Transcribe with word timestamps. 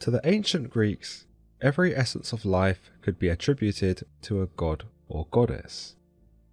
To 0.00 0.10
the 0.10 0.20
ancient 0.24 0.70
Greeks, 0.70 1.26
every 1.60 1.96
essence 1.96 2.32
of 2.32 2.44
life 2.44 2.90
could 3.00 3.18
be 3.18 3.28
attributed 3.28 4.04
to 4.22 4.42
a 4.42 4.46
god 4.48 4.84
or 5.08 5.26
goddess, 5.30 5.96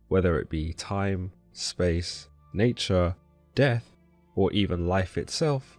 whether 0.07 0.39
it 0.39 0.49
be 0.49 0.73
time, 0.73 1.31
space, 1.51 2.29
nature, 2.53 3.15
death, 3.55 3.95
or 4.35 4.51
even 4.53 4.87
life 4.87 5.17
itself. 5.17 5.77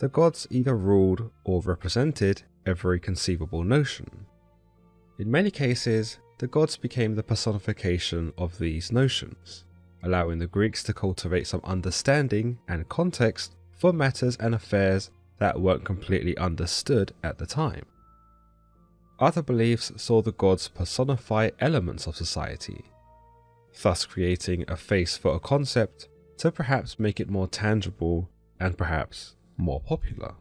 The 0.00 0.08
gods 0.08 0.46
either 0.50 0.76
ruled 0.76 1.30
or 1.44 1.62
represented 1.62 2.42
every 2.66 2.98
conceivable 2.98 3.62
notion. 3.62 4.26
In 5.18 5.30
many 5.30 5.50
cases, 5.50 6.18
the 6.38 6.48
gods 6.48 6.76
became 6.76 7.14
the 7.14 7.22
personification 7.22 8.32
of 8.36 8.58
these 8.58 8.90
notions, 8.90 9.64
allowing 10.02 10.40
the 10.40 10.48
Greeks 10.48 10.82
to 10.84 10.92
cultivate 10.92 11.46
some 11.46 11.60
understanding 11.62 12.58
and 12.66 12.88
context 12.88 13.54
for 13.70 13.92
matters 13.92 14.36
and 14.38 14.54
affairs 14.54 15.10
that 15.38 15.60
weren't 15.60 15.84
completely 15.84 16.36
understood 16.38 17.12
at 17.22 17.38
the 17.38 17.46
time. 17.46 17.84
Other 19.18 19.42
beliefs 19.42 19.92
saw 19.96 20.22
the 20.22 20.32
gods 20.32 20.68
personify 20.68 21.50
elements 21.60 22.06
of 22.06 22.16
society, 22.16 22.84
thus 23.82 24.04
creating 24.06 24.64
a 24.68 24.76
face 24.76 25.16
for 25.16 25.34
a 25.34 25.40
concept 25.40 26.08
to 26.38 26.50
perhaps 26.50 26.98
make 26.98 27.20
it 27.20 27.30
more 27.30 27.46
tangible 27.46 28.28
and 28.58 28.76
perhaps 28.76 29.36
more 29.56 29.80
popular. 29.80 30.34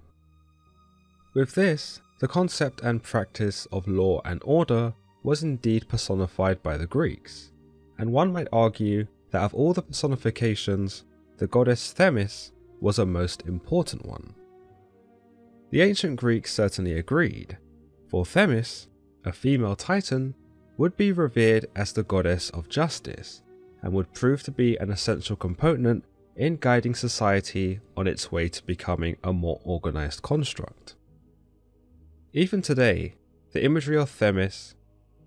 With 1.33 1.55
this, 1.55 2.01
the 2.19 2.27
concept 2.27 2.81
and 2.81 3.03
practice 3.03 3.67
of 3.71 3.87
law 3.87 4.21
and 4.25 4.41
order 4.45 4.93
was 5.23 5.43
indeed 5.43 5.87
personified 5.87 6.61
by 6.63 6.77
the 6.77 6.85
Greeks, 6.85 7.51
and 7.97 8.11
one 8.11 8.31
might 8.31 8.47
argue 8.51 9.07
that 9.31 9.41
of 9.41 9.53
all 9.53 9.73
the 9.73 9.81
personifications, 9.81 11.03
the 11.37 11.47
goddess 11.47 11.91
Themis 11.91 12.51
was 12.81 12.99
a 12.99 13.05
most 13.05 13.43
important 13.47 14.05
one. 14.05 14.33
The 15.73 15.81
ancient 15.81 16.17
Greeks 16.17 16.53
certainly 16.53 16.93
agreed, 16.93 17.57
for 18.07 18.27
Themis, 18.27 18.89
a 19.25 19.31
female 19.31 19.75
titan, 19.75 20.35
would 20.77 20.95
be 20.95 21.11
revered 21.11 21.65
as 21.75 21.91
the 21.91 22.03
goddess 22.03 22.51
of 22.51 22.69
justice 22.69 23.41
and 23.81 23.91
would 23.91 24.13
prove 24.13 24.43
to 24.43 24.51
be 24.51 24.77
an 24.77 24.91
essential 24.91 25.35
component 25.35 26.05
in 26.35 26.57
guiding 26.57 26.93
society 26.93 27.79
on 27.97 28.05
its 28.05 28.31
way 28.31 28.49
to 28.49 28.63
becoming 28.65 29.17
a 29.23 29.33
more 29.33 29.59
organized 29.63 30.21
construct. 30.21 30.93
Even 32.33 32.61
today, 32.61 33.15
the 33.51 33.65
imagery 33.65 33.97
of 33.97 34.11
Themis, 34.11 34.75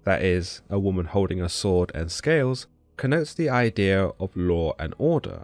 that 0.05 0.22
is, 0.22 0.62
a 0.70 0.78
woman 0.78 1.06
holding 1.06 1.42
a 1.42 1.48
sword 1.48 1.91
and 1.92 2.08
scales, 2.08 2.69
connotes 2.97 3.34
the 3.34 3.50
idea 3.50 4.12
of 4.20 4.36
law 4.36 4.75
and 4.78 4.94
order, 4.97 5.42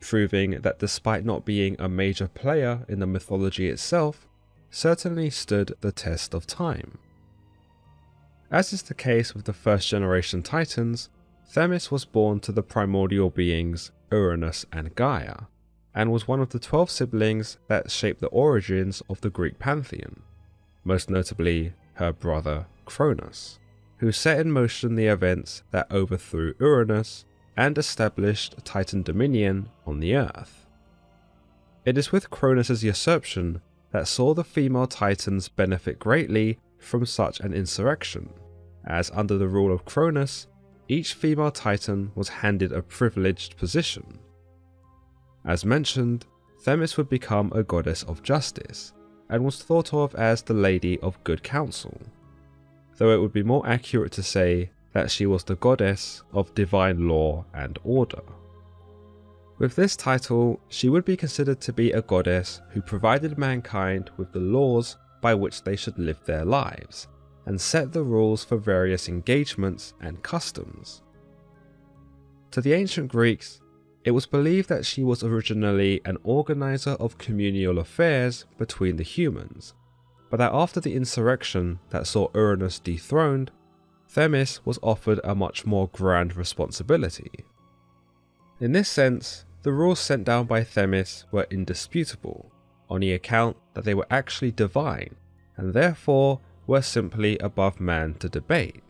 proving 0.00 0.62
that 0.62 0.80
despite 0.80 1.24
not 1.24 1.44
being 1.44 1.76
a 1.78 1.88
major 1.88 2.26
player 2.26 2.84
in 2.88 2.98
the 2.98 3.06
mythology 3.06 3.68
itself, 3.68 4.26
certainly 4.72 5.28
stood 5.30 5.74
the 5.82 5.92
test 5.92 6.34
of 6.34 6.46
time. 6.46 6.98
As 8.50 8.72
is 8.72 8.82
the 8.82 8.94
case 8.94 9.34
with 9.34 9.44
the 9.44 9.52
first 9.52 9.88
generation 9.88 10.42
Titans, 10.42 11.10
Themis 11.50 11.90
was 11.90 12.06
born 12.06 12.40
to 12.40 12.52
the 12.52 12.62
primordial 12.62 13.30
beings 13.30 13.92
Uranus 14.10 14.64
and 14.72 14.94
Gaia, 14.94 15.42
and 15.94 16.10
was 16.10 16.26
one 16.26 16.40
of 16.40 16.48
the 16.48 16.58
12 16.58 16.90
siblings 16.90 17.58
that 17.68 17.90
shaped 17.90 18.20
the 18.20 18.28
origins 18.28 19.02
of 19.10 19.20
the 19.20 19.30
Greek 19.30 19.58
pantheon, 19.58 20.22
most 20.84 21.10
notably 21.10 21.74
her 21.94 22.12
brother 22.12 22.66
Cronus, 22.86 23.58
who 23.98 24.10
set 24.10 24.40
in 24.40 24.50
motion 24.50 24.94
the 24.94 25.06
events 25.06 25.62
that 25.70 25.92
overthrew 25.92 26.54
Uranus 26.58 27.26
and 27.56 27.76
established 27.76 28.56
Titan 28.64 29.02
dominion 29.02 29.68
on 29.86 30.00
the 30.00 30.16
Earth. 30.16 30.66
It 31.84 31.98
is 31.98 32.12
with 32.12 32.30
Cronus' 32.30 32.82
usurpation 32.82 33.60
that 33.92 34.08
saw 34.08 34.34
the 34.34 34.44
female 34.44 34.86
Titans 34.86 35.48
benefit 35.48 35.98
greatly 35.98 36.58
from 36.78 37.06
such 37.06 37.40
an 37.40 37.54
insurrection, 37.54 38.28
as 38.86 39.10
under 39.14 39.38
the 39.38 39.48
rule 39.48 39.72
of 39.72 39.84
Cronus, 39.84 40.48
each 40.88 41.14
female 41.14 41.50
Titan 41.50 42.10
was 42.14 42.28
handed 42.28 42.72
a 42.72 42.82
privileged 42.82 43.56
position. 43.56 44.18
As 45.44 45.64
mentioned, 45.64 46.26
Themis 46.62 46.96
would 46.96 47.08
become 47.08 47.52
a 47.54 47.62
goddess 47.62 48.02
of 48.02 48.22
justice, 48.22 48.92
and 49.28 49.44
was 49.44 49.62
thought 49.62 49.94
of 49.94 50.14
as 50.14 50.42
the 50.42 50.54
Lady 50.54 50.98
of 51.00 51.22
Good 51.24 51.42
Counsel, 51.42 51.98
though 52.98 53.10
it 53.10 53.20
would 53.20 53.32
be 53.32 53.42
more 53.42 53.66
accurate 53.66 54.12
to 54.12 54.22
say 54.22 54.70
that 54.92 55.10
she 55.10 55.26
was 55.26 55.44
the 55.44 55.56
goddess 55.56 56.22
of 56.32 56.54
divine 56.54 57.08
law 57.08 57.44
and 57.54 57.78
order. 57.84 58.22
With 59.62 59.76
this 59.76 59.94
title, 59.94 60.58
she 60.66 60.88
would 60.88 61.04
be 61.04 61.16
considered 61.16 61.60
to 61.60 61.72
be 61.72 61.92
a 61.92 62.02
goddess 62.02 62.60
who 62.70 62.82
provided 62.82 63.38
mankind 63.38 64.10
with 64.16 64.32
the 64.32 64.40
laws 64.40 64.96
by 65.20 65.34
which 65.34 65.62
they 65.62 65.76
should 65.76 65.96
live 66.00 66.18
their 66.24 66.44
lives, 66.44 67.06
and 67.46 67.60
set 67.60 67.92
the 67.92 68.02
rules 68.02 68.42
for 68.42 68.56
various 68.56 69.08
engagements 69.08 69.94
and 70.00 70.20
customs. 70.24 71.02
To 72.50 72.60
the 72.60 72.72
ancient 72.72 73.12
Greeks, 73.12 73.60
it 74.02 74.10
was 74.10 74.26
believed 74.26 74.68
that 74.68 74.84
she 74.84 75.04
was 75.04 75.22
originally 75.22 76.00
an 76.04 76.18
organizer 76.24 76.96
of 76.98 77.18
communal 77.18 77.78
affairs 77.78 78.46
between 78.58 78.96
the 78.96 79.04
humans, 79.04 79.74
but 80.28 80.38
that 80.38 80.52
after 80.52 80.80
the 80.80 80.96
insurrection 80.96 81.78
that 81.90 82.08
saw 82.08 82.26
Uranus 82.34 82.80
dethroned, 82.80 83.52
Themis 84.08 84.66
was 84.66 84.80
offered 84.82 85.20
a 85.22 85.36
much 85.36 85.64
more 85.64 85.86
grand 85.92 86.34
responsibility. 86.34 87.30
In 88.58 88.72
this 88.72 88.88
sense, 88.88 89.44
the 89.62 89.72
rules 89.72 90.00
sent 90.00 90.24
down 90.24 90.46
by 90.46 90.64
Themis 90.64 91.24
were 91.30 91.46
indisputable, 91.50 92.50
on 92.90 93.00
the 93.00 93.12
account 93.12 93.56
that 93.74 93.84
they 93.84 93.94
were 93.94 94.06
actually 94.10 94.50
divine, 94.50 95.14
and 95.56 95.72
therefore 95.72 96.40
were 96.66 96.82
simply 96.82 97.38
above 97.38 97.80
man 97.80 98.14
to 98.14 98.28
debate. 98.28 98.82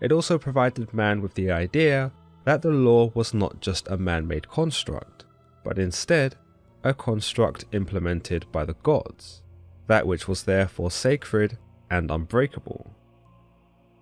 It 0.00 0.12
also 0.12 0.38
provided 0.38 0.94
man 0.94 1.20
with 1.20 1.34
the 1.34 1.50
idea 1.50 2.12
that 2.44 2.62
the 2.62 2.70
law 2.70 3.10
was 3.14 3.34
not 3.34 3.60
just 3.60 3.88
a 3.88 3.96
man 3.96 4.26
made 4.26 4.48
construct, 4.48 5.24
but 5.64 5.78
instead 5.78 6.36
a 6.82 6.92
construct 6.92 7.64
implemented 7.72 8.50
by 8.50 8.64
the 8.64 8.74
gods, 8.82 9.42
that 9.86 10.06
which 10.06 10.26
was 10.26 10.42
therefore 10.42 10.90
sacred 10.90 11.56
and 11.90 12.10
unbreakable. 12.10 12.90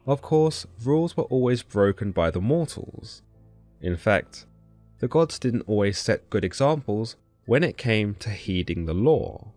Of 0.06 0.22
course, 0.22 0.66
rules 0.82 1.16
were 1.16 1.24
always 1.24 1.62
broken 1.62 2.12
by 2.12 2.30
the 2.30 2.40
mortals. 2.40 3.22
In 3.82 3.96
fact, 3.96 4.46
the 5.00 5.08
gods 5.08 5.38
didn't 5.38 5.62
always 5.66 5.98
set 5.98 6.30
good 6.30 6.44
examples 6.44 7.16
when 7.46 7.64
it 7.64 7.76
came 7.76 8.14
to 8.14 8.30
heeding 8.30 8.84
the 8.84 8.94
law. 8.94 9.48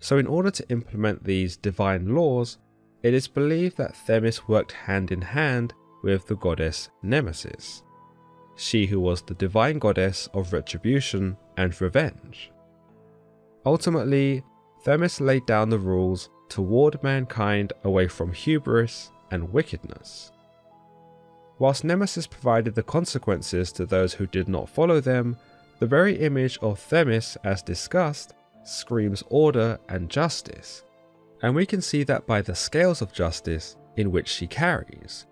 So, 0.00 0.18
in 0.18 0.26
order 0.26 0.50
to 0.52 0.68
implement 0.70 1.24
these 1.24 1.56
divine 1.56 2.14
laws, 2.14 2.58
it 3.02 3.12
is 3.12 3.28
believed 3.28 3.76
that 3.76 3.96
Themis 3.96 4.48
worked 4.48 4.72
hand 4.72 5.10
in 5.10 5.20
hand 5.20 5.74
with 6.02 6.26
the 6.28 6.36
goddess 6.36 6.88
Nemesis, 7.02 7.82
she 8.56 8.86
who 8.86 9.00
was 9.00 9.22
the 9.22 9.34
divine 9.34 9.78
goddess 9.78 10.28
of 10.32 10.52
retribution 10.52 11.36
and 11.56 11.80
revenge. 11.80 12.52
Ultimately, 13.66 14.44
Themis 14.84 15.20
laid 15.20 15.44
down 15.46 15.70
the 15.70 15.78
rules 15.78 16.30
to 16.50 16.62
ward 16.62 17.02
mankind 17.02 17.72
away 17.82 18.06
from 18.06 18.32
hubris 18.32 19.10
and 19.30 19.52
wickedness. 19.52 20.32
Whilst 21.58 21.84
Nemesis 21.84 22.26
provided 22.26 22.74
the 22.74 22.82
consequences 22.82 23.72
to 23.72 23.86
those 23.86 24.14
who 24.14 24.26
did 24.26 24.48
not 24.48 24.68
follow 24.68 25.00
them, 25.00 25.36
the 25.80 25.86
very 25.86 26.18
image 26.18 26.58
of 26.62 26.78
Themis, 26.78 27.36
as 27.44 27.62
discussed, 27.62 28.34
screams 28.64 29.24
order 29.28 29.78
and 29.88 30.08
justice, 30.08 30.84
and 31.42 31.54
we 31.54 31.66
can 31.66 31.80
see 31.80 32.04
that 32.04 32.26
by 32.26 32.42
the 32.42 32.54
scales 32.54 33.02
of 33.02 33.12
justice 33.12 33.76
in 33.96 34.12
which 34.12 34.28
she 34.28 34.46
carries. 34.46 35.26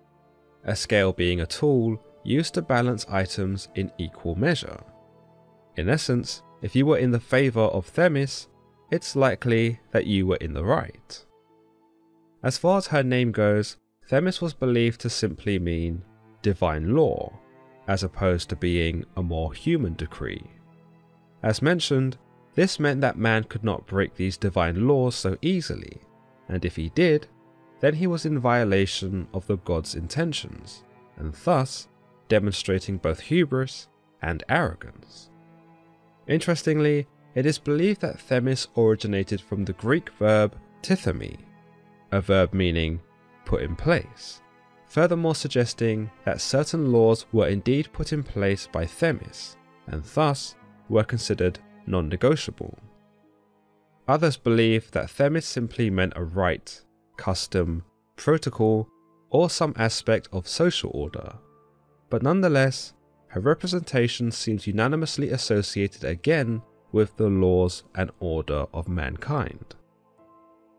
A 0.65 0.75
scale 0.75 1.13
being 1.13 1.41
a 1.41 1.45
tool 1.45 2.01
used 2.23 2.53
to 2.55 2.61
balance 2.61 3.05
items 3.09 3.69
in 3.75 3.91
equal 3.97 4.35
measure. 4.35 4.83
In 5.77 5.87
essence, 5.87 6.41
if 6.61 6.75
you 6.75 6.85
were 6.85 6.97
in 6.97 7.11
the 7.11 7.19
favour 7.19 7.61
of 7.61 7.85
Themis, 7.85 8.47
it's 8.91 9.15
likely 9.15 9.79
that 9.91 10.07
you 10.07 10.27
were 10.27 10.37
in 10.37 10.53
the 10.53 10.65
right. 10.65 11.25
As 12.43 12.57
far 12.57 12.77
as 12.77 12.87
her 12.87 13.03
name 13.03 13.31
goes, 13.31 13.77
Themis 14.07 14.41
was 14.41 14.53
believed 14.53 15.01
to 15.01 15.09
simply 15.09 15.59
mean 15.59 16.03
divine 16.47 16.95
law, 16.95 17.29
as 17.89 18.03
opposed 18.03 18.47
to 18.47 18.55
being 18.55 19.03
a 19.17 19.21
more 19.21 19.53
human 19.53 19.93
decree. 19.95 20.49
As 21.43 21.61
mentioned, 21.61 22.17
this 22.55 22.79
meant 22.79 23.01
that 23.01 23.17
man 23.17 23.43
could 23.43 23.65
not 23.65 23.85
break 23.85 24.15
these 24.15 24.37
divine 24.37 24.87
laws 24.87 25.13
so 25.13 25.37
easily, 25.41 25.99
and 26.47 26.63
if 26.63 26.77
he 26.77 26.87
did, 26.95 27.27
then 27.81 27.95
he 27.95 28.07
was 28.07 28.25
in 28.25 28.39
violation 28.39 29.27
of 29.33 29.45
the 29.47 29.57
god's 29.57 29.93
intentions, 29.93 30.85
and 31.17 31.33
thus 31.43 31.89
demonstrating 32.29 32.95
both 32.97 33.19
hubris 33.19 33.89
and 34.21 34.45
arrogance. 34.47 35.29
Interestingly, 36.27 37.07
it 37.35 37.45
is 37.45 37.59
believed 37.59 37.99
that 38.01 38.21
Themis 38.21 38.69
originated 38.77 39.41
from 39.41 39.65
the 39.65 39.73
Greek 39.73 40.11
verb 40.17 40.55
tithemi, 40.81 41.39
a 42.13 42.21
verb 42.21 42.53
meaning 42.53 43.01
put 43.43 43.61
in 43.61 43.75
place, 43.75 44.41
furthermore 44.87 45.35
suggesting 45.35 46.09
that 46.25 46.41
certain 46.41 46.91
laws 46.91 47.25
were 47.31 47.47
indeed 47.47 47.89
put 47.93 48.13
in 48.13 48.23
place 48.23 48.67
by 48.71 48.85
Themis, 48.85 49.57
and 49.87 50.03
thus 50.03 50.55
were 50.89 51.03
considered 51.03 51.59
non 51.85 52.09
negotiable. 52.09 52.77
Others 54.07 54.37
believe 54.37 54.89
that 54.91 55.09
Themis 55.09 55.45
simply 55.45 55.89
meant 55.89 56.13
a 56.15 56.23
rite, 56.23 56.83
custom, 57.17 57.83
protocol, 58.15 58.87
or 59.29 59.49
some 59.49 59.73
aspect 59.75 60.29
of 60.31 60.47
social 60.47 60.91
order. 60.93 61.35
But 62.09 62.23
nonetheless, 62.23 62.93
her 63.27 63.41
representation 63.41 64.31
seems 64.31 64.67
unanimously 64.67 65.29
associated 65.29 66.05
again 66.05 66.61
with 66.93 67.17
the 67.17 67.27
laws 67.27 67.83
and 67.95 68.11
order 68.21 68.65
of 68.73 68.87
mankind. 68.87 69.75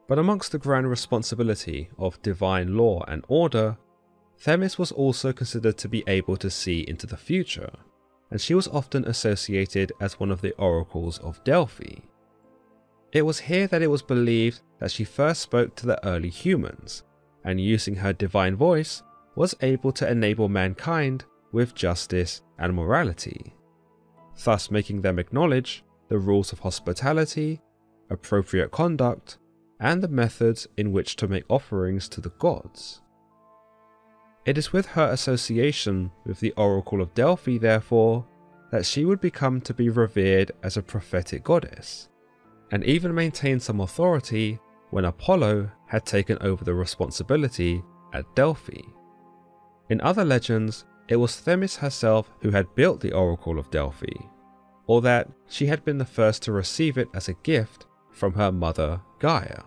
But 0.08 0.18
amongst 0.18 0.52
the 0.52 0.58
grand 0.58 0.88
responsibility 0.88 1.90
of 1.98 2.20
divine 2.22 2.76
law 2.78 3.04
and 3.06 3.24
order, 3.28 3.76
Themis 4.38 4.78
was 4.78 4.92
also 4.92 5.32
considered 5.32 5.76
to 5.78 5.88
be 5.88 6.04
able 6.06 6.36
to 6.36 6.50
see 6.50 6.84
into 6.86 7.06
the 7.06 7.16
future, 7.16 7.72
and 8.30 8.40
she 8.40 8.54
was 8.54 8.68
often 8.68 9.04
associated 9.04 9.92
as 10.00 10.20
one 10.20 10.30
of 10.30 10.40
the 10.40 10.54
oracles 10.56 11.18
of 11.18 11.42
Delphi. 11.42 11.96
It 13.12 13.22
was 13.22 13.40
here 13.40 13.66
that 13.66 13.82
it 13.82 13.88
was 13.88 14.02
believed 14.02 14.60
that 14.78 14.92
she 14.92 15.04
first 15.04 15.42
spoke 15.42 15.74
to 15.76 15.86
the 15.86 16.06
early 16.06 16.28
humans, 16.28 17.02
and 17.44 17.60
using 17.60 17.96
her 17.96 18.12
divine 18.12 18.54
voice, 18.54 19.02
was 19.34 19.56
able 19.60 19.92
to 19.92 20.10
enable 20.10 20.48
mankind 20.48 21.24
with 21.52 21.74
justice 21.74 22.42
and 22.58 22.74
morality, 22.74 23.54
thus 24.44 24.70
making 24.70 25.00
them 25.00 25.18
acknowledge 25.18 25.84
the 26.08 26.18
rules 26.18 26.52
of 26.52 26.60
hospitality, 26.60 27.60
appropriate 28.10 28.70
conduct, 28.70 29.38
and 29.80 30.02
the 30.02 30.08
methods 30.08 30.66
in 30.76 30.92
which 30.92 31.16
to 31.16 31.28
make 31.28 31.44
offerings 31.48 32.08
to 32.08 32.20
the 32.20 32.30
gods. 32.38 33.00
It 34.48 34.56
is 34.56 34.72
with 34.72 34.86
her 34.86 35.12
association 35.12 36.10
with 36.24 36.40
the 36.40 36.52
Oracle 36.52 37.02
of 37.02 37.12
Delphi, 37.12 37.58
therefore, 37.58 38.24
that 38.72 38.86
she 38.86 39.04
would 39.04 39.20
become 39.20 39.60
to 39.60 39.74
be 39.74 39.90
revered 39.90 40.52
as 40.62 40.78
a 40.78 40.82
prophetic 40.82 41.44
goddess, 41.44 42.08
and 42.70 42.82
even 42.82 43.14
maintain 43.14 43.60
some 43.60 43.82
authority 43.82 44.58
when 44.88 45.04
Apollo 45.04 45.70
had 45.86 46.06
taken 46.06 46.38
over 46.40 46.64
the 46.64 46.72
responsibility 46.72 47.84
at 48.14 48.24
Delphi. 48.34 48.80
In 49.90 50.00
other 50.00 50.24
legends, 50.24 50.86
it 51.08 51.16
was 51.16 51.36
Themis 51.36 51.76
herself 51.76 52.30
who 52.40 52.50
had 52.50 52.74
built 52.74 53.02
the 53.02 53.12
Oracle 53.12 53.58
of 53.58 53.70
Delphi, 53.70 54.16
or 54.86 55.02
that 55.02 55.28
she 55.46 55.66
had 55.66 55.84
been 55.84 55.98
the 55.98 56.06
first 56.06 56.42
to 56.44 56.52
receive 56.52 56.96
it 56.96 57.08
as 57.12 57.28
a 57.28 57.34
gift 57.42 57.84
from 58.12 58.32
her 58.32 58.50
mother 58.50 59.02
Gaia. 59.18 59.60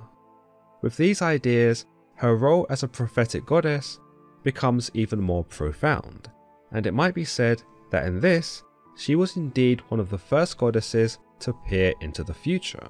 With 0.82 0.98
these 0.98 1.22
ideas, 1.22 1.86
her 2.16 2.36
role 2.36 2.66
as 2.72 2.82
a 2.82 2.88
prophetic 2.88 3.46
goddess 3.46 4.00
becomes 4.44 4.92
even 4.94 5.22
more 5.22 5.44
profound, 5.44 6.30
and 6.72 6.86
it 6.86 6.94
might 6.94 7.14
be 7.14 7.26
said 7.26 7.62
that 7.92 8.06
in 8.06 8.20
this, 8.20 8.64
she 8.96 9.16
was 9.16 9.38
indeed 9.38 9.82
one 9.90 10.00
of 10.00 10.10
the 10.10 10.18
first 10.18 10.58
goddesses 10.58 11.20
to 11.40 11.54
peer 11.68 11.94
into 12.02 12.24
the 12.24 12.34
future. 12.34 12.88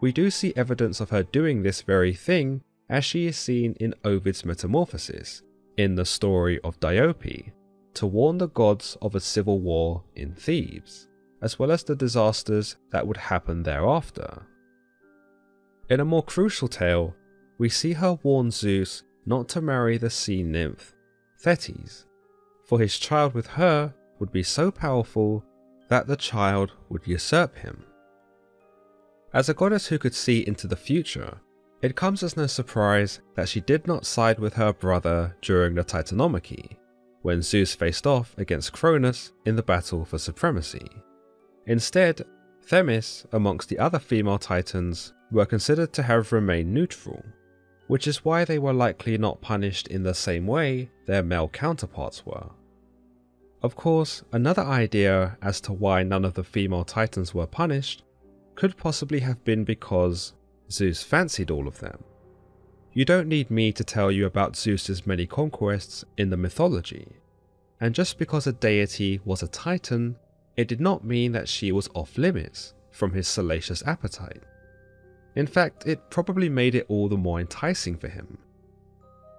We 0.00 0.12
do 0.12 0.30
see 0.30 0.52
evidence 0.56 1.00
of 1.00 1.10
her 1.10 1.22
doing 1.22 1.62
this 1.62 1.82
very 1.82 2.12
thing 2.12 2.62
as 2.88 3.04
she 3.04 3.26
is 3.26 3.36
seen 3.36 3.74
in 3.78 3.94
Ovid's 4.04 4.44
Metamorphoses, 4.44 5.42
in 5.76 5.94
the 5.94 6.04
story 6.04 6.60
of 6.62 6.78
Diope, 6.80 7.52
to 7.94 8.06
warn 8.06 8.38
the 8.38 8.48
gods 8.48 8.96
of 9.00 9.14
a 9.14 9.20
civil 9.20 9.60
war 9.60 10.02
in 10.16 10.34
Thebes, 10.34 11.08
as 11.40 11.58
well 11.58 11.70
as 11.70 11.84
the 11.84 11.96
disasters 11.96 12.76
that 12.90 13.06
would 13.06 13.16
happen 13.16 13.62
thereafter. 13.62 14.42
In 15.88 16.00
a 16.00 16.04
more 16.04 16.22
crucial 16.22 16.68
tale, 16.68 17.14
we 17.58 17.68
see 17.68 17.92
her 17.92 18.18
warn 18.22 18.50
Zeus 18.50 19.04
not 19.26 19.48
to 19.50 19.60
marry 19.60 19.98
the 19.98 20.10
sea 20.10 20.42
nymph, 20.42 20.94
Thetis, 21.38 22.06
for 22.64 22.80
his 22.80 22.98
child 22.98 23.34
with 23.34 23.46
her 23.46 23.94
would 24.18 24.32
be 24.32 24.42
so 24.42 24.70
powerful 24.70 25.44
that 25.88 26.06
the 26.06 26.16
child 26.16 26.72
would 26.88 27.06
usurp 27.06 27.56
him. 27.58 27.84
As 29.34 29.48
a 29.48 29.54
goddess 29.54 29.86
who 29.86 29.98
could 29.98 30.14
see 30.14 30.46
into 30.46 30.66
the 30.66 30.76
future, 30.76 31.38
it 31.80 31.96
comes 31.96 32.22
as 32.22 32.36
no 32.36 32.46
surprise 32.46 33.20
that 33.34 33.48
she 33.48 33.60
did 33.60 33.86
not 33.86 34.06
side 34.06 34.38
with 34.38 34.54
her 34.54 34.72
brother 34.72 35.36
during 35.42 35.74
the 35.74 35.82
Titanomachy, 35.82 36.76
when 37.22 37.42
Zeus 37.42 37.74
faced 37.74 38.06
off 38.06 38.36
against 38.38 38.72
Cronus 38.72 39.32
in 39.46 39.56
the 39.56 39.62
battle 39.62 40.04
for 40.04 40.18
supremacy. 40.18 40.88
Instead, 41.66 42.22
Themis, 42.64 43.26
amongst 43.32 43.68
the 43.68 43.78
other 43.78 43.98
female 43.98 44.38
titans, 44.38 45.12
were 45.30 45.46
considered 45.46 45.92
to 45.94 46.02
have 46.02 46.32
remained 46.32 46.72
neutral, 46.72 47.24
which 47.92 48.08
is 48.08 48.24
why 48.24 48.42
they 48.42 48.58
were 48.58 48.72
likely 48.72 49.18
not 49.18 49.42
punished 49.42 49.86
in 49.88 50.02
the 50.02 50.14
same 50.14 50.46
way 50.46 50.88
their 51.04 51.22
male 51.22 51.46
counterparts 51.46 52.24
were. 52.24 52.48
Of 53.62 53.76
course, 53.76 54.22
another 54.32 54.62
idea 54.62 55.36
as 55.42 55.60
to 55.60 55.74
why 55.74 56.02
none 56.02 56.24
of 56.24 56.32
the 56.32 56.42
female 56.42 56.84
titans 56.84 57.34
were 57.34 57.46
punished 57.46 58.02
could 58.54 58.78
possibly 58.78 59.20
have 59.20 59.44
been 59.44 59.64
because 59.64 60.32
Zeus 60.70 61.02
fancied 61.02 61.50
all 61.50 61.68
of 61.68 61.80
them. 61.80 62.02
You 62.94 63.04
don't 63.04 63.28
need 63.28 63.50
me 63.50 63.72
to 63.72 63.84
tell 63.84 64.10
you 64.10 64.24
about 64.24 64.56
Zeus's 64.56 65.06
many 65.06 65.26
conquests 65.26 66.02
in 66.16 66.30
the 66.30 66.38
mythology, 66.38 67.08
and 67.78 67.94
just 67.94 68.16
because 68.16 68.46
a 68.46 68.54
deity 68.54 69.20
was 69.26 69.42
a 69.42 69.48
titan, 69.48 70.16
it 70.56 70.66
did 70.66 70.80
not 70.80 71.04
mean 71.04 71.32
that 71.32 71.46
she 71.46 71.72
was 71.72 71.90
off 71.92 72.16
limits 72.16 72.72
from 72.90 73.12
his 73.12 73.28
salacious 73.28 73.82
appetite. 73.86 74.44
In 75.34 75.46
fact, 75.46 75.86
it 75.86 76.10
probably 76.10 76.48
made 76.48 76.74
it 76.74 76.86
all 76.88 77.08
the 77.08 77.16
more 77.16 77.40
enticing 77.40 77.96
for 77.96 78.08
him. 78.08 78.38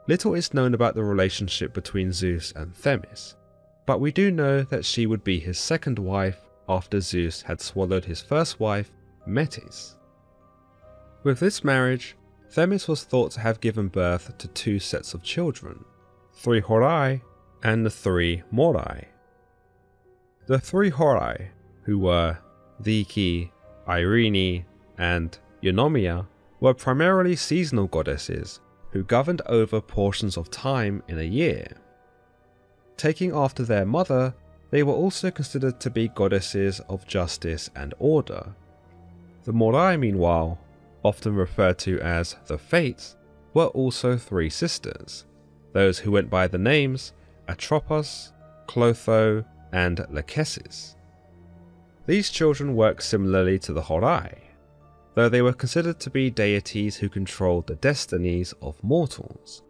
Little 0.08 0.34
is 0.34 0.54
known 0.54 0.74
about 0.74 0.96
the 0.96 1.04
relationship 1.04 1.74
between 1.74 2.12
Zeus 2.12 2.52
and 2.56 2.76
Themis, 2.76 3.36
but 3.86 4.02
we 4.02 4.12
do 4.12 4.32
know 4.32 4.64
that 4.64 4.86
she 4.86 5.06
would 5.06 5.24
be 5.24 5.40
his 5.40 5.58
second 5.58 6.00
wife 6.00 6.40
after 6.68 7.00
Zeus 7.00 7.42
had 7.44 7.62
swallowed 7.62 8.06
his 8.06 8.22
first 8.22 8.60
wife, 8.60 8.92
Metis. 9.26 9.96
With 11.24 11.40
this 11.40 11.64
marriage, 11.64 12.16
Themis 12.50 12.88
was 12.88 13.04
thought 13.04 13.32
to 13.32 13.40
have 13.40 13.62
given 13.62 13.88
birth 13.88 14.38
to 14.38 14.48
two 14.50 14.80
sets 14.80 15.14
of 15.14 15.24
children, 15.24 15.86
three 16.34 16.60
Horai 16.60 17.22
and 17.64 17.86
the 17.86 17.90
three 17.90 18.44
Moirai. 18.52 19.06
The 20.48 20.60
three 20.60 20.90
Horai, 20.90 21.50
who 21.84 22.00
were 22.00 22.38
Dike, 22.82 23.52
Irene, 23.88 24.66
and 24.98 25.38
Eunomia, 25.64 26.28
were 26.60 26.74
primarily 26.74 27.36
seasonal 27.36 27.88
goddesses 27.88 28.60
who 28.92 29.04
governed 29.04 29.42
over 29.46 29.82
portions 29.82 30.38
of 30.38 30.52
time 30.52 31.02
in 31.08 31.20
a 31.20 31.24
year. 31.24 31.68
Taking 32.98 33.34
after 33.34 33.64
their 33.64 33.86
mother, 33.86 34.36
they 34.70 34.84
were 34.84 34.94
also 34.94 35.32
considered 35.32 35.80
to 35.80 35.90
be 35.90 36.10
goddesses 36.10 36.80
of 36.90 37.08
justice 37.08 37.70
and 37.76 37.94
order. 38.00 38.54
The 39.46 39.54
Moirai, 39.54 40.00
meanwhile, 40.00 40.60
often 41.04 41.36
referred 41.36 41.80
to 41.80 42.00
as 42.00 42.36
the 42.48 42.58
Fates, 42.58 43.16
were 43.54 43.68
also 43.68 44.18
three 44.18 44.50
sisters, 44.50 45.26
those 45.74 46.00
who 46.00 46.12
went 46.12 46.30
by 46.30 46.48
the 46.48 46.58
names 46.58 47.14
Atropos, 47.48 48.32
Clotho, 48.68 49.44
and 49.72 49.98
Lachesis. 50.12 50.96
These 52.06 52.30
children 52.30 52.76
worked 52.76 53.04
similarly 53.04 53.60
to 53.60 53.74
the 53.74 53.82
Horai, 53.82 54.43
though 55.16 55.30
they 55.30 55.42
were 55.42 55.54
considered 55.54 56.00
to 56.00 56.10
be 56.10 56.30
deities 56.30 56.98
who 56.98 57.10
controlled 57.10 57.68
the 57.68 57.76
destinies 57.76 58.54
of 58.62 58.84
mortals. 58.84 59.62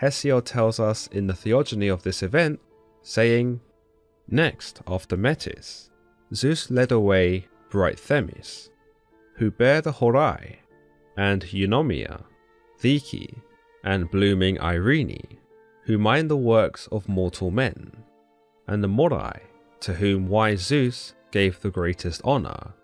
Hesiod 0.00 0.44
tells 0.44 0.80
us 0.80 1.06
in 1.08 1.26
the 1.26 1.34
theogony 1.34 1.88
of 1.88 2.02
this 2.02 2.22
event, 2.22 2.60
saying, 3.02 3.60
Next, 4.28 4.80
after 4.86 5.16
Metis, 5.16 5.90
Zeus 6.34 6.70
led 6.70 6.92
away 6.92 7.48
bright 7.70 7.98
Themis, 7.98 8.70
who 9.36 9.50
bear 9.50 9.80
the 9.80 9.92
Horai, 9.92 10.60
and 11.16 11.42
Eunomia, 11.42 12.24
Dike, 12.82 13.36
and 13.84 14.10
blooming 14.10 14.60
Irene, 14.60 15.38
who 15.84 15.98
mind 15.98 16.30
the 16.30 16.36
works 16.36 16.86
of 16.92 17.08
mortal 17.08 17.50
men, 17.50 17.90
and 18.66 18.84
the 18.84 18.88
Moirai, 18.88 19.40
to 19.80 19.94
whom 19.94 20.28
wise 20.28 20.60
Zeus 20.60 21.14
gave 21.30 21.60
the 21.60 21.70
greatest 21.70 22.22
honour, 22.22 22.74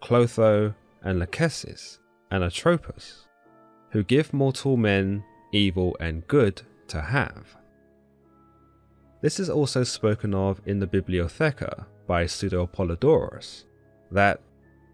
Clotho 0.00 0.74
and 1.04 1.20
Lachesis 1.20 1.98
and 2.30 2.42
Atropos, 2.42 3.26
who 3.90 4.02
give 4.02 4.32
mortal 4.32 4.76
men 4.76 5.22
evil 5.52 5.96
and 6.00 6.26
good 6.26 6.62
to 6.88 7.00
have. 7.00 7.56
This 9.22 9.38
is 9.38 9.48
also 9.48 9.84
spoken 9.84 10.34
of 10.34 10.60
in 10.66 10.80
the 10.80 10.86
Bibliotheca 10.86 11.86
by 12.06 12.26
Pseudo 12.26 12.66
Apollodorus, 12.66 13.64
that 14.10 14.40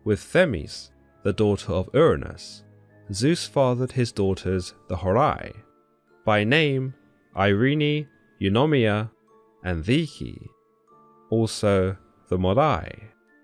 with 0.04 0.20
Themis 0.20 0.90
the 1.22 1.32
daughter 1.32 1.72
of 1.72 1.90
Uranus, 1.94 2.64
Zeus 3.12 3.46
fathered 3.46 3.92
his 3.92 4.12
daughters, 4.12 4.74
the 4.88 4.96
Horai, 4.96 5.52
by 6.24 6.44
name 6.44 6.94
Irene, 7.36 8.06
Eunomia, 8.40 9.10
and 9.64 9.84
Dike, 9.84 10.48
also 11.30 11.96
the 12.28 12.38
Moirai, 12.38 12.92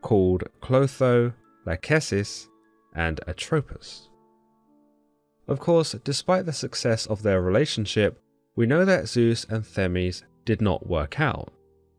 called 0.03 0.45
Clotho, 0.61 1.33
Lachesis, 1.67 2.47
and 2.97 3.21
Atropos. 3.29 4.09
Of 5.47 5.61
course, 5.61 5.93
despite 6.03 6.47
the 6.47 6.53
success 6.53 7.07
of 7.07 7.23
their 7.23 7.41
relationship, 7.41 8.21
we 8.57 8.67
know 8.67 8.85
that 8.85 9.07
Zeus 9.07 9.45
and 9.49 9.65
Themis 9.65 10.25
did 10.45 10.61
not 10.61 10.89
work 10.89 11.21
out, 11.21 11.53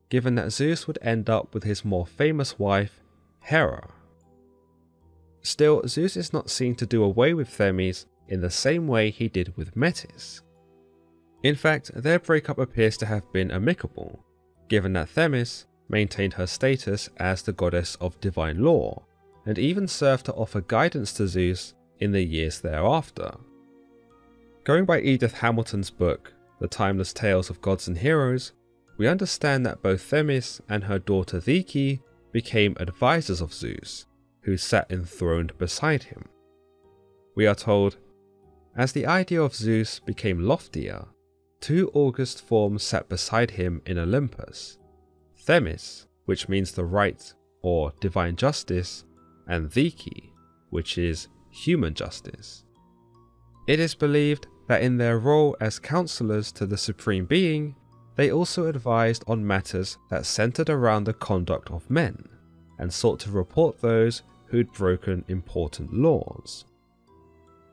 given 0.10 0.36
that 0.36 0.52
Zeus 0.52 0.88
would 0.88 1.00
end 1.02 1.30
up 1.30 1.54
with 1.54 1.64
his 1.64 1.86
more 1.86 2.06
famous 2.06 2.60
wife, 2.60 3.00
Hera. 3.40 3.90
Still, 5.42 5.88
Zeus 5.88 6.18
is 6.18 6.34
not 6.34 6.50
seen 6.50 6.76
to 6.76 6.86
do 6.86 7.04
away 7.04 7.34
with 7.34 7.48
Themis 7.48 8.06
in 8.28 8.42
the 8.42 8.50
same 8.50 8.88
way 8.88 9.10
he 9.10 9.30
did 9.30 9.56
with 9.56 9.78
Metis. 9.78 10.42
In 11.44 11.56
fact, 11.56 11.92
their 11.94 12.20
breakup 12.20 12.58
appears 12.58 12.98
to 12.98 13.06
have 13.06 13.32
been 13.32 13.52
amicable, 13.52 14.26
given 14.68 14.94
that 14.94 15.10
Themis 15.10 15.68
maintained 15.88 16.34
her 16.34 16.48
status 16.48 17.10
as 17.18 17.44
the 17.44 17.54
goddess 17.54 17.96
of 18.02 18.20
divine 18.20 18.62
law, 18.62 19.06
and 19.48 19.58
even 19.58 19.88
served 19.88 20.26
to 20.26 20.34
offer 20.34 20.60
guidance 20.60 21.14
to 21.14 21.28
Zeus 21.28 21.74
in 22.00 22.12
the 22.12 22.22
years 22.22 22.60
thereafter. 22.60 23.32
Going 24.66 24.84
by 24.84 25.00
Edith 25.00 25.36
Hamilton's 25.36 25.90
book, 25.90 26.34
The 26.60 26.68
Timeless 26.68 27.14
Tales 27.14 27.50
of 27.50 27.62
Gods 27.62 27.88
and 27.88 27.98
Heroes, 27.98 28.52
we 28.98 29.08
understand 29.08 29.66
that 29.66 29.82
both 29.82 30.02
Themis 30.02 30.60
and 30.68 30.84
her 30.84 31.00
daughter 31.00 31.40
Dike 31.40 32.02
became 32.34 32.76
advisors 32.78 33.40
of 33.40 33.54
Zeus, 33.54 34.06
who 34.42 34.58
sat 34.58 34.92
enthroned 34.92 35.58
beside 35.58 36.04
him. 36.04 36.26
We 37.34 37.48
are 37.48 37.56
told, 37.56 37.96
as 38.76 38.92
the 38.92 39.06
idea 39.06 39.42
of 39.42 39.56
Zeus 39.56 40.00
became 40.00 40.42
loftier, 40.42 41.06
two 41.62 41.90
august 41.94 42.46
forms 42.46 42.84
sat 42.84 43.08
beside 43.08 43.52
him 43.52 43.82
in 43.86 43.98
Olympus 43.98 44.78
Themis, 45.38 46.08
which 46.26 46.50
means 46.50 46.74
the 46.74 46.84
right 46.84 47.34
or 47.62 47.94
divine 48.02 48.36
justice, 48.36 49.06
and 49.48 49.72
Dike, 49.72 50.32
which 50.70 50.98
is 50.98 51.28
human 51.50 51.94
justice. 51.94 52.64
It 53.68 53.80
is 53.80 53.96
believed 53.96 54.48
that 54.68 54.82
in 54.82 54.98
their 54.98 55.18
role 55.18 55.56
as 55.60 55.80
counselors 55.80 56.52
to 56.54 56.66
the 56.66 56.78
Supreme 56.78 57.26
Being, 57.26 57.76
they 58.16 58.32
also 58.32 58.66
advised 58.66 59.24
on 59.28 59.46
matters 59.46 59.98
that 60.10 60.26
centered 60.26 60.70
around 60.70 61.06
the 61.06 61.14
conduct 61.14 61.72
of 61.72 61.90
men, 61.90 62.28
and 62.80 62.92
sought 62.92 63.20
to 63.22 63.32
report 63.32 63.80
those 63.80 64.24
who'd 64.48 64.72
broken 64.74 65.24
important 65.28 65.94
laws. 65.94 66.66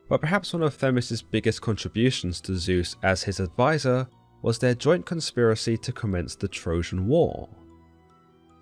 But 0.08 0.20
perhaps 0.20 0.52
one 0.52 0.62
of 0.62 0.74
Themis' 0.74 1.22
biggest 1.22 1.62
contributions 1.62 2.40
to 2.42 2.56
Zeus 2.56 2.96
as 3.02 3.22
his 3.22 3.40
advisor 3.40 4.06
was 4.42 4.58
their 4.58 4.74
joint 4.74 5.06
conspiracy 5.06 5.78
to 5.78 5.92
commence 5.92 6.34
the 6.34 6.48
Trojan 6.48 7.06
War. 7.06 7.48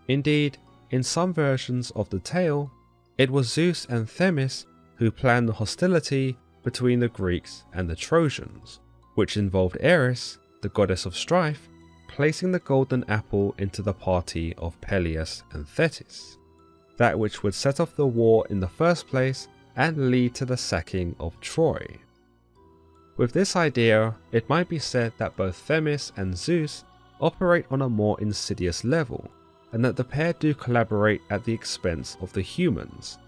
Indeed, 0.07 0.59
in 0.90 1.02
some 1.02 1.35
versions 1.35 1.90
of 1.92 2.09
the 2.11 2.21
tale, 2.21 2.71
it 3.19 3.31
was 3.31 3.52
Zeus 3.52 3.87
and 3.87 4.09
Themis 4.09 4.66
who 4.97 5.11
planned 5.11 5.49
the 5.49 5.54
hostility 5.54 6.37
between 6.62 7.00
the 7.00 7.09
Greeks 7.09 7.64
and 7.73 7.88
the 7.88 7.97
Trojans, 7.97 8.81
which 9.14 9.37
involved 9.37 9.76
Eris, 9.81 10.38
the 10.61 10.69
goddess 10.69 11.07
of 11.07 11.16
strife, 11.16 11.69
placing 12.09 12.52
the 12.52 12.59
golden 12.61 13.04
apple 13.09 13.54
into 13.59 13.83
the 13.83 13.92
party 13.92 14.54
of 14.57 14.81
Peleus 14.81 15.42
and 15.52 15.66
Thetis, 15.66 16.38
that 16.99 17.19
which 17.19 17.42
would 17.42 17.54
set 17.54 17.81
off 17.81 17.97
the 17.97 18.07
war 18.07 18.47
in 18.49 18.61
the 18.61 18.69
first 18.69 19.09
place 19.09 19.49
and 19.76 20.11
lead 20.11 20.35
to 20.35 20.45
the 20.45 20.57
sacking 20.57 21.16
of 21.19 21.38
Troy. 21.40 21.85
With 23.16 23.33
this 23.33 23.57
idea, 23.57 24.14
it 24.31 24.49
might 24.49 24.69
be 24.69 24.78
said 24.78 25.12
that 25.19 25.37
both 25.37 25.57
Themis 25.57 26.12
and 26.16 26.37
Zeus 26.37 26.85
operate 27.21 27.66
on 27.71 27.83
a 27.83 27.88
more 27.88 28.21
insidious 28.21 28.85
level, 28.85 29.31
and 29.73 29.85
that 29.85 29.97
the 29.97 30.05
pair 30.05 30.33
do 30.35 30.55
collaborate 30.55 31.23
at 31.31 31.45
the 31.45 31.52
expense 31.52 32.17
of 32.21 32.33
the 32.33 32.43
humans, 32.43 33.19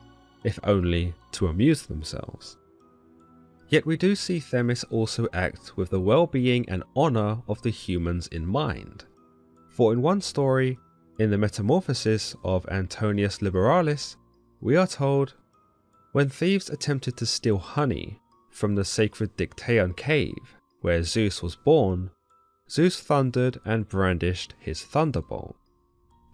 if 0.44 0.58
only 0.64 1.14
to 1.32 1.48
amuse 1.48 1.82
themselves. 1.82 2.58
Yet 3.68 3.86
we 3.86 3.96
do 3.96 4.14
see 4.14 4.40
Themis 4.40 4.84
also 4.84 5.26
act 5.32 5.76
with 5.76 5.90
the 5.90 6.00
well 6.00 6.26
being 6.26 6.68
and 6.68 6.84
honour 6.96 7.42
of 7.48 7.62
the 7.62 7.70
humans 7.70 8.26
in 8.28 8.46
mind. 8.46 9.04
For 9.70 9.92
in 9.92 10.02
one 10.02 10.20
story, 10.20 10.78
in 11.18 11.30
the 11.30 11.38
Metamorphosis 11.38 12.36
of 12.44 12.68
Antoninus 12.68 13.38
Liberalis, 13.38 14.16
we 14.60 14.76
are 14.76 14.86
told 14.86 15.34
when 16.12 16.28
thieves 16.28 16.70
attempted 16.70 17.16
to 17.16 17.26
steal 17.26 17.58
honey 17.58 18.20
from 18.50 18.74
the 18.74 18.84
sacred 18.84 19.36
Dictaeon 19.36 19.96
cave 19.96 20.56
where 20.80 21.02
Zeus 21.02 21.42
was 21.42 21.56
born, 21.56 22.10
Zeus 22.70 23.00
thundered 23.00 23.58
and 23.64 23.88
brandished 23.88 24.54
his 24.58 24.82
thunderbolt. 24.82 25.56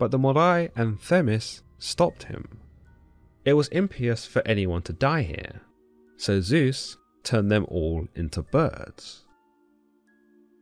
But 0.01 0.11
the 0.11 0.19
Moirai 0.19 0.71
and 0.75 0.99
Themis 0.99 1.63
stopped 1.79 2.23
him. 2.23 2.59
It 3.45 3.53
was 3.53 3.69
impious 3.69 4.25
for 4.25 4.41
anyone 4.47 4.81
to 4.83 4.95
die 4.95 5.21
here, 5.21 5.61
so 6.17 6.41
Zeus 6.41 6.97
turned 7.23 7.51
them 7.51 7.67
all 7.69 8.09
into 8.15 8.41
birds. 8.41 9.27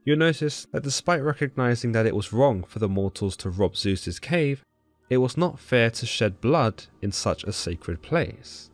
You'll 0.04 0.18
notice 0.18 0.66
that 0.72 0.82
despite 0.82 1.22
recognizing 1.22 1.92
that 1.92 2.04
it 2.04 2.16
was 2.16 2.32
wrong 2.32 2.64
for 2.64 2.80
the 2.80 2.88
mortals 2.88 3.36
to 3.36 3.50
rob 3.50 3.76
Zeus's 3.76 4.18
cave, 4.18 4.64
it 5.08 5.18
was 5.18 5.36
not 5.36 5.60
fair 5.60 5.88
to 5.90 6.04
shed 6.04 6.40
blood 6.40 6.86
in 7.00 7.12
such 7.12 7.44
a 7.44 7.52
sacred 7.52 8.02
place. 8.02 8.70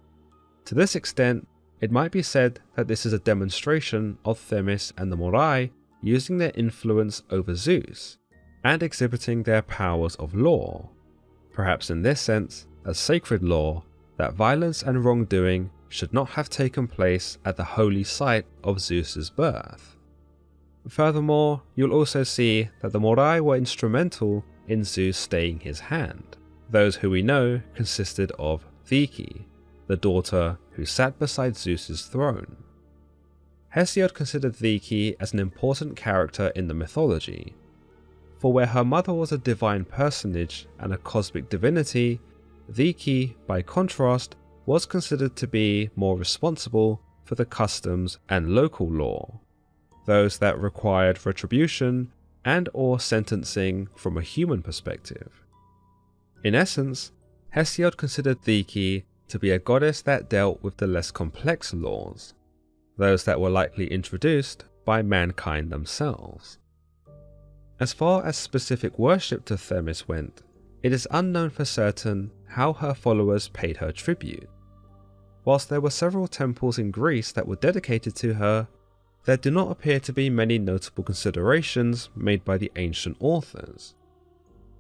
To 0.64 0.74
this 0.74 0.96
extent, 0.96 1.46
it 1.82 1.92
might 1.92 2.10
be 2.10 2.22
said 2.22 2.60
that 2.74 2.88
this 2.88 3.04
is 3.04 3.12
a 3.12 3.18
demonstration 3.18 4.16
of 4.24 4.38
Themis 4.38 4.94
and 4.96 5.12
the 5.12 5.16
Moirai 5.16 5.72
using 6.00 6.38
their 6.38 6.52
influence 6.54 7.22
over 7.28 7.54
Zeus 7.54 8.16
and 8.64 8.82
exhibiting 8.82 9.42
their 9.42 9.62
powers 9.62 10.14
of 10.16 10.34
law. 10.34 10.88
Perhaps 11.52 11.90
in 11.90 12.02
this 12.02 12.20
sense, 12.20 12.66
a 12.84 12.94
sacred 12.94 13.42
law 13.42 13.84
that 14.16 14.34
violence 14.34 14.82
and 14.82 15.04
wrongdoing 15.04 15.70
should 15.88 16.12
not 16.12 16.30
have 16.30 16.48
taken 16.48 16.88
place 16.88 17.38
at 17.44 17.56
the 17.56 17.64
holy 17.64 18.02
site 18.02 18.46
of 18.64 18.80
Zeus's 18.80 19.30
birth. 19.30 19.96
Furthermore, 20.88 21.62
you'll 21.74 21.92
also 21.92 22.24
see 22.24 22.68
that 22.80 22.92
the 22.92 23.00
Moirai 23.00 23.40
were 23.40 23.56
instrumental 23.56 24.44
in 24.66 24.84
Zeus 24.84 25.16
staying 25.16 25.60
his 25.60 25.80
hand. 25.80 26.36
Those 26.70 26.96
who 26.96 27.10
we 27.10 27.22
know 27.22 27.60
consisted 27.74 28.32
of 28.38 28.64
Dike, 28.88 29.46
the 29.86 29.96
daughter 29.96 30.58
who 30.72 30.84
sat 30.84 31.18
beside 31.18 31.56
Zeus's 31.56 32.02
throne. 32.02 32.56
Hesiod 33.74 34.14
considered 34.14 34.58
Dike 34.58 35.16
as 35.20 35.32
an 35.32 35.38
important 35.38 35.96
character 35.96 36.48
in 36.48 36.68
the 36.68 36.74
mythology, 36.74 37.54
for 38.44 38.52
where 38.52 38.66
her 38.66 38.84
mother 38.84 39.14
was 39.14 39.32
a 39.32 39.38
divine 39.38 39.86
personage 39.86 40.66
and 40.78 40.92
a 40.92 40.98
cosmic 40.98 41.48
divinity, 41.48 42.20
Dike, 42.70 43.34
by 43.46 43.62
contrast, 43.62 44.36
was 44.66 44.84
considered 44.84 45.34
to 45.36 45.46
be 45.46 45.88
more 45.96 46.18
responsible 46.18 47.00
for 47.24 47.36
the 47.36 47.46
customs 47.46 48.18
and 48.28 48.54
local 48.54 48.86
law, 48.86 49.40
those 50.04 50.36
that 50.36 50.60
required 50.60 51.24
retribution 51.24 52.12
and 52.44 52.68
or 52.74 53.00
sentencing 53.00 53.88
from 53.96 54.18
a 54.18 54.28
human 54.34 54.62
perspective. 54.62 55.32
In 56.44 56.54
essence, 56.54 57.12
Hesiod 57.56 57.96
considered 57.96 58.44
Dike 58.44 59.06
to 59.28 59.38
be 59.38 59.52
a 59.52 59.58
goddess 59.58 60.02
that 60.02 60.28
dealt 60.28 60.62
with 60.62 60.76
the 60.76 60.86
less 60.86 61.10
complex 61.10 61.72
laws, 61.72 62.34
those 62.98 63.24
that 63.24 63.40
were 63.40 63.48
likely 63.48 63.86
introduced 63.86 64.66
by 64.84 65.00
mankind 65.00 65.70
themselves. 65.70 66.58
As 67.80 67.92
far 67.92 68.24
as 68.24 68.36
specific 68.36 68.98
worship 68.98 69.44
to 69.46 69.56
Themis 69.56 70.06
went, 70.06 70.42
it 70.82 70.92
is 70.92 71.08
unknown 71.10 71.50
for 71.50 71.64
certain 71.64 72.30
how 72.46 72.72
her 72.72 72.94
followers 72.94 73.48
paid 73.48 73.78
her 73.78 73.90
tribute. 73.90 74.48
Whilst 75.44 75.68
there 75.68 75.80
were 75.80 75.90
several 75.90 76.28
temples 76.28 76.78
in 76.78 76.90
Greece 76.90 77.32
that 77.32 77.48
were 77.48 77.56
dedicated 77.56 78.14
to 78.16 78.34
her, 78.34 78.68
there 79.24 79.36
do 79.36 79.50
not 79.50 79.70
appear 79.70 79.98
to 80.00 80.12
be 80.12 80.30
many 80.30 80.58
notable 80.58 81.02
considerations 81.02 82.10
made 82.14 82.44
by 82.44 82.58
the 82.58 82.70
ancient 82.76 83.16
authors. 83.20 83.94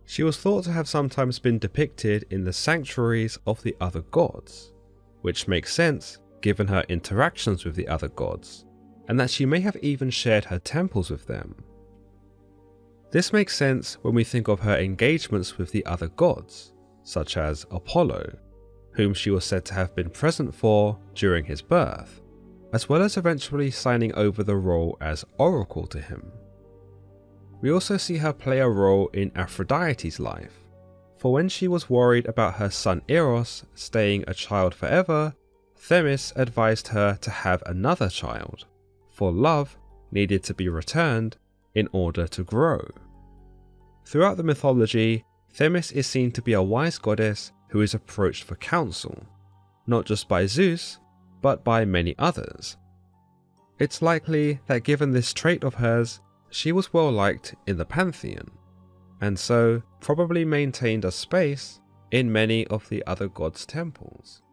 She 0.06 0.22
was 0.22 0.36
thought 0.36 0.64
to 0.64 0.72
have 0.72 0.88
sometimes 0.88 1.38
been 1.38 1.58
depicted 1.58 2.26
in 2.30 2.44
the 2.44 2.52
sanctuaries 2.52 3.38
of 3.46 3.62
the 3.62 3.76
other 3.80 4.02
gods, 4.02 4.72
which 5.22 5.48
makes 5.48 5.72
sense 5.72 6.18
given 6.42 6.68
her 6.68 6.84
interactions 6.88 7.64
with 7.64 7.74
the 7.74 7.88
other 7.88 8.08
gods, 8.08 8.66
and 9.08 9.18
that 9.18 9.30
she 9.30 9.46
may 9.46 9.60
have 9.60 9.76
even 9.76 10.10
shared 10.10 10.44
her 10.44 10.58
temples 10.58 11.10
with 11.10 11.26
them. 11.26 11.54
This 13.14 13.32
makes 13.32 13.56
sense 13.56 13.94
when 14.02 14.12
we 14.12 14.24
think 14.24 14.48
of 14.48 14.58
her 14.58 14.76
engagements 14.76 15.56
with 15.56 15.70
the 15.70 15.86
other 15.86 16.08
gods, 16.08 16.72
such 17.04 17.36
as 17.36 17.64
Apollo, 17.70 18.36
whom 18.90 19.14
she 19.14 19.30
was 19.30 19.44
said 19.44 19.64
to 19.66 19.74
have 19.74 19.94
been 19.94 20.10
present 20.10 20.52
for 20.52 20.98
during 21.14 21.44
his 21.44 21.62
birth, 21.62 22.20
as 22.72 22.88
well 22.88 23.02
as 23.02 23.16
eventually 23.16 23.70
signing 23.70 24.12
over 24.16 24.42
the 24.42 24.56
role 24.56 24.98
as 25.00 25.24
oracle 25.38 25.86
to 25.86 26.00
him. 26.00 26.32
We 27.60 27.70
also 27.70 27.98
see 27.98 28.16
her 28.16 28.32
play 28.32 28.58
a 28.58 28.68
role 28.68 29.06
in 29.12 29.30
Aphrodite's 29.36 30.18
life, 30.18 30.64
for 31.16 31.32
when 31.32 31.48
she 31.48 31.68
was 31.68 31.88
worried 31.88 32.26
about 32.26 32.54
her 32.54 32.68
son 32.68 33.00
Eros 33.06 33.64
staying 33.76 34.24
a 34.26 34.34
child 34.34 34.74
forever, 34.74 35.36
Themis 35.76 36.32
advised 36.34 36.88
her 36.88 37.16
to 37.20 37.30
have 37.30 37.62
another 37.64 38.08
child, 38.08 38.66
for 39.08 39.30
love 39.30 39.78
needed 40.10 40.42
to 40.42 40.54
be 40.54 40.68
returned 40.68 41.36
in 41.74 41.88
order 41.92 42.26
to 42.28 42.44
grow. 42.44 42.80
Throughout 44.04 44.36
the 44.36 44.42
mythology, 44.42 45.24
Themis 45.52 45.92
is 45.92 46.06
seen 46.06 46.30
to 46.32 46.42
be 46.42 46.52
a 46.52 46.62
wise 46.62 46.98
goddess 46.98 47.52
who 47.68 47.80
is 47.80 47.94
approached 47.94 48.44
for 48.44 48.56
counsel, 48.56 49.24
not 49.86 50.04
just 50.04 50.28
by 50.28 50.46
Zeus, 50.46 50.98
but 51.42 51.64
by 51.64 51.84
many 51.84 52.14
others. 52.18 52.76
It's 53.78 54.02
likely 54.02 54.60
that 54.66 54.84
given 54.84 55.10
this 55.10 55.32
trait 55.32 55.64
of 55.64 55.74
hers, 55.74 56.20
she 56.50 56.70
was 56.70 56.92
well 56.92 57.10
liked 57.10 57.54
in 57.66 57.76
the 57.76 57.84
pantheon, 57.84 58.48
and 59.20 59.38
so 59.38 59.82
probably 60.00 60.44
maintained 60.44 61.04
a 61.04 61.10
space 61.10 61.80
in 62.12 62.30
many 62.30 62.66
of 62.68 62.88
the 62.88 63.04
other 63.06 63.26
gods' 63.28 63.66
temples. 63.66 64.43